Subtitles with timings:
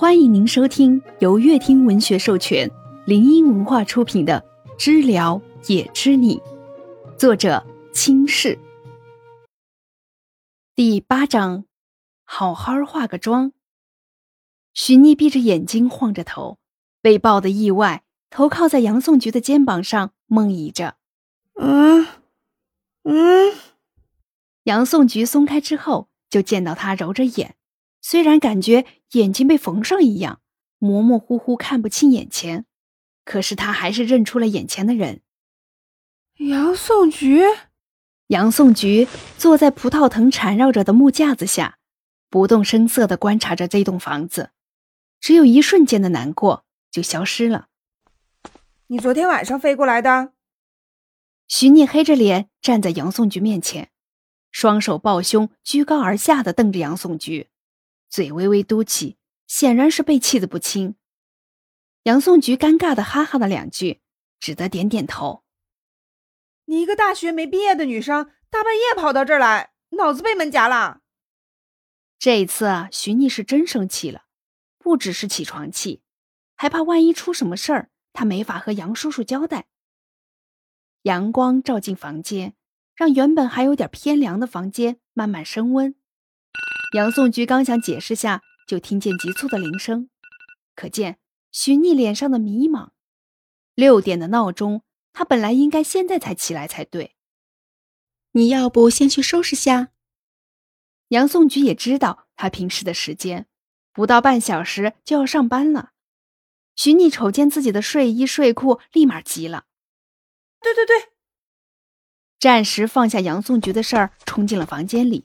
[0.00, 2.70] 欢迎您收听由乐听文学授权、
[3.04, 4.44] 林音文化出品的
[4.78, 6.36] 《知了也知你》，
[7.16, 8.56] 作者清世。
[10.76, 11.64] 第八章，
[12.22, 13.50] 好好化个妆。
[14.72, 16.60] 许妮闭着眼睛，晃着头，
[17.02, 20.94] 被抱的意外，头靠在杨颂菊的肩膀上，梦呓着
[21.58, 22.06] ：“嗯，
[23.02, 23.52] 嗯。”
[24.62, 27.56] 杨颂菊松开之后，就见到他揉着眼。
[28.00, 30.40] 虽然感觉眼睛被缝上一样，
[30.78, 32.64] 模模糊糊看不清眼前，
[33.24, 35.22] 可是他还是认出了眼前的人。
[36.36, 37.42] 杨颂菊，
[38.28, 41.78] 杨颂菊坐在葡萄藤缠绕着的木架子下，
[42.30, 44.50] 不动声色地观察着这栋房子，
[45.20, 47.66] 只有一瞬间的难过就消失了。
[48.86, 50.32] 你昨天晚上飞过来的？
[51.48, 53.90] 徐聂黑着脸站在杨颂菊面前，
[54.52, 57.48] 双手抱胸，居高而下的瞪着杨颂菊。
[58.08, 60.96] 嘴微微嘟起，显然是被气得不轻。
[62.04, 64.00] 杨颂菊尴尬的哈哈了两句，
[64.40, 65.44] 只得点点头。
[66.64, 71.00] 你一个大学没毕业的女生，大半夜跑到这儿来，脑子被门夹了。
[72.18, 74.24] 这一次啊，徐妮是真生气了，
[74.78, 76.02] 不只是起床气，
[76.56, 79.66] 还怕万一出什么事儿，她没法和杨叔叔交代。
[81.02, 82.54] 阳光照进房间，
[82.94, 85.94] 让原本还有点偏凉的房间慢慢升温。
[86.94, 90.08] 杨颂菊刚想解释下，就听见急促的铃声，
[90.74, 91.18] 可见
[91.52, 92.90] 徐逆脸上的迷茫。
[93.74, 94.82] 六点的闹钟，
[95.12, 97.14] 他本来应该现在才起来才对。
[98.32, 99.88] 你要不先去收拾下？
[101.08, 103.46] 杨颂菊也知道他平时的时间，
[103.92, 105.92] 不到半小时就要上班了。
[106.74, 109.66] 徐逆瞅见自己的睡衣睡裤，立马急了
[110.62, 111.10] ：“对对对！”
[112.40, 115.24] 暂时放下杨颂菊的事儿，冲进了房间里。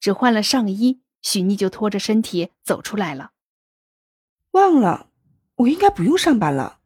[0.00, 3.32] 只换了上衣，许妮就拖着身体走出来了。
[4.52, 5.10] 忘了，
[5.56, 6.80] 我应该不用上班了。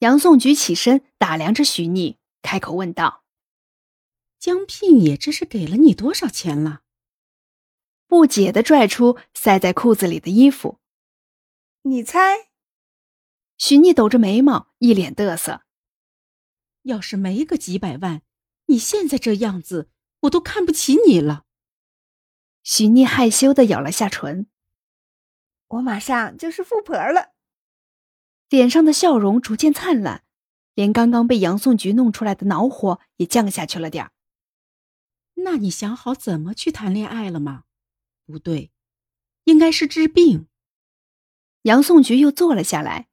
[0.00, 3.24] 杨颂举起身打量着许妮，开口问道
[4.38, 6.82] ：“江聘也这是给了你多少钱了？”
[8.06, 10.78] 不解的拽出塞在裤子里的衣服。
[11.82, 12.50] 你猜？
[13.56, 15.62] 许妮抖着眉毛，一脸得瑟。
[16.82, 18.22] 要是没个几百万，
[18.66, 19.88] 你现在这样子，
[20.20, 21.43] 我都看不起你了。
[22.64, 24.46] 许妮害羞的咬了下唇，
[25.68, 27.34] 我马上就是富婆了，
[28.48, 30.24] 脸上的笑容逐渐灿烂，
[30.72, 34.12] 连刚刚被杨颂菊弄出来的恼火也降下去了点儿。
[35.34, 37.64] 那你想好怎么去谈恋爱了吗？
[38.24, 38.72] 不对，
[39.44, 40.48] 应该是治病。
[41.62, 43.08] 杨颂菊又坐了下来，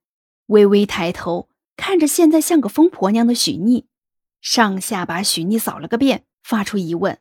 [0.46, 3.90] 微微抬头看着现在像个疯婆娘的许逆，
[4.40, 7.20] 上下把许逆扫了个遍，发出疑问：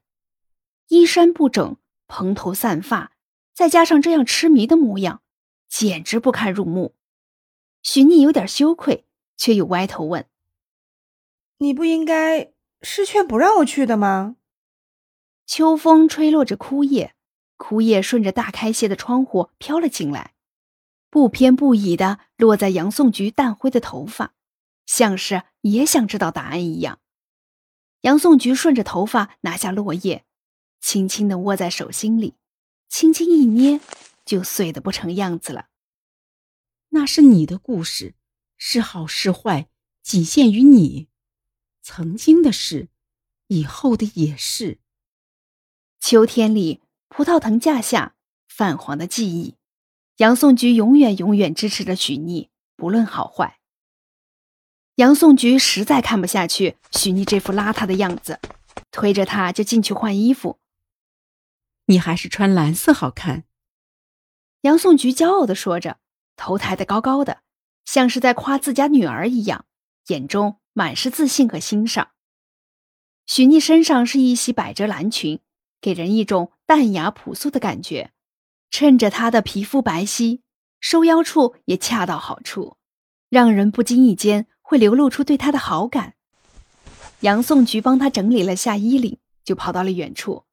[0.87, 1.77] 衣衫不整。
[2.11, 3.13] 蓬头散发，
[3.55, 5.23] 再加上这样痴迷的模样，
[5.69, 6.97] 简直不堪入目。
[7.83, 9.07] 许逆有点羞愧，
[9.37, 10.27] 却又歪头问
[11.59, 14.37] ：“你不应该是劝不让我去的吗？”
[15.47, 17.15] 秋风吹落着枯叶，
[17.57, 20.35] 枯叶顺着大开些的窗户飘了进来，
[21.09, 24.35] 不偏不倚的落在杨颂菊淡灰的头发，
[24.85, 26.99] 像是也想知道答案一样。
[28.03, 30.25] 杨颂菊顺着头发拿下落叶。
[30.81, 32.35] 轻轻的握在手心里，
[32.89, 33.81] 轻轻一捏，
[34.25, 35.67] 就碎得不成样子了。
[36.89, 38.15] 那是你的故事，
[38.57, 39.69] 是好是坏，
[40.03, 41.09] 仅限于你。
[41.83, 42.89] 曾经的事，
[43.49, 44.79] 以后的也是。
[46.01, 48.17] 秋天里，葡萄藤架下，
[48.49, 49.57] 泛黄的记忆。
[50.17, 53.61] 杨颂菊永远永远支持着许逆，不论好坏。
[54.97, 58.41] 杨颂菊实在看不下去许逆这副邋遢的样子，
[58.91, 60.59] 推着他就进去换衣服。
[61.91, 63.45] 你还是穿蓝色好看。”
[64.63, 65.99] 杨颂菊骄傲的说着，
[66.37, 67.43] 头抬得高高的，
[67.85, 69.67] 像是在夸自家女儿一样，
[70.07, 72.13] 眼中满是自信和欣赏。
[73.27, 75.41] 许妮身上是一袭百褶蓝裙，
[75.81, 78.13] 给人一种淡雅朴素的感觉，
[78.71, 80.41] 衬着她的皮肤白皙，
[80.81, 82.77] 收腰处也恰到好处，
[83.29, 86.15] 让人不经意间会流露出对她的好感。
[87.21, 90.45] 杨颂菊帮她整理了下衣领，就跑到了远处。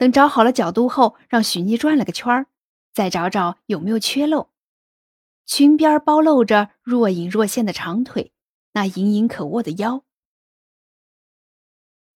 [0.00, 2.46] 等找好了角度后，让许妮转了个圈儿，
[2.94, 4.48] 再找找有没有缺漏。
[5.44, 8.32] 裙边包露着若隐若现的长腿，
[8.72, 10.02] 那隐隐可握的腰。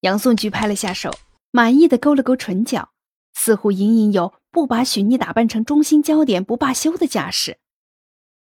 [0.01, 1.11] 杨颂菊拍了下手，
[1.51, 2.95] 满意的勾了勾唇角，
[3.35, 7.59] 似乎隐隐有不把许妮打扮成中心焦点不罢休的架势。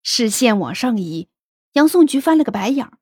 [0.04, 1.28] 视线往上移，
[1.72, 3.00] 杨颂菊翻了个白眼儿，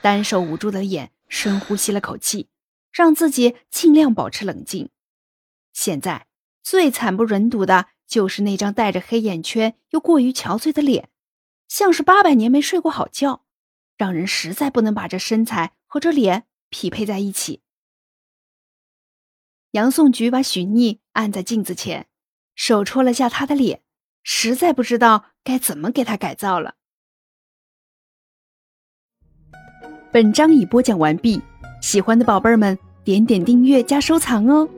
[0.00, 2.48] 单手捂住了眼，深呼吸了口气，
[2.90, 4.88] 让自己尽量保持冷静。
[5.74, 6.26] 现在
[6.62, 11.10] 最惨不忍睹的就是那张带着黑眼圈又过于憔悴的脸，
[11.68, 13.44] 像是八百年没睡过好觉，
[13.98, 17.60] 让人实在不能把这身材和这脸匹配在一起。
[19.72, 22.06] 杨颂菊把许逆按在镜子前，
[22.54, 23.82] 手戳了下他的脸，
[24.22, 26.76] 实在不知道该怎么给他改造了。
[30.12, 31.42] 本章已播讲完毕，
[31.82, 34.70] 喜欢的宝贝儿们点点订阅加收藏哦。